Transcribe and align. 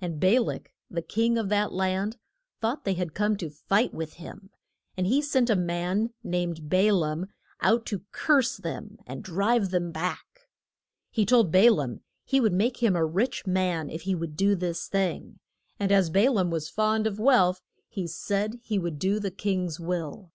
And 0.00 0.18
Ba 0.18 0.40
lak, 0.40 0.72
the 0.90 1.02
king 1.02 1.36
of 1.36 1.50
that 1.50 1.74
land, 1.74 2.16
thought 2.58 2.86
they 2.86 2.94
had 2.94 3.12
come 3.12 3.36
to 3.36 3.50
fight 3.50 3.92
with 3.92 4.14
him, 4.14 4.48
and 4.96 5.06
he 5.06 5.20
sent 5.20 5.50
a 5.50 5.54
man 5.56 6.08
named 6.24 6.70
Ba 6.70 6.90
laam 6.90 7.26
out 7.60 7.84
to 7.84 8.06
curse 8.10 8.56
them 8.56 8.96
and 9.06 9.22
drive 9.22 9.68
them 9.68 9.92
back. 9.92 10.48
He 11.10 11.26
told 11.26 11.52
Ba 11.52 11.70
laam 11.70 12.00
he 12.24 12.40
would 12.40 12.54
make 12.54 12.78
him 12.82 12.96
a 12.96 13.04
rich 13.04 13.46
man 13.46 13.90
if 13.90 14.00
he 14.08 14.14
would 14.14 14.38
do 14.38 14.54
this 14.54 14.86
thing, 14.88 15.38
and 15.78 15.92
as 15.92 16.08
Ba 16.08 16.30
laam 16.32 16.50
was 16.50 16.70
fond 16.70 17.06
of 17.06 17.18
wealth 17.18 17.60
he 17.90 18.06
said 18.06 18.60
he 18.62 18.78
would 18.78 18.98
do 18.98 19.20
the 19.20 19.30
king's 19.30 19.78
will. 19.78 20.32